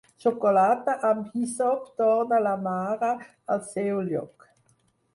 Xocolata 0.23 0.95
amb 1.09 1.27
hisop 1.41 1.85
torna 2.03 2.41
la 2.49 2.57
mare 2.71 3.13
al 3.57 3.65
seu 3.71 4.05
lloc. 4.13 4.53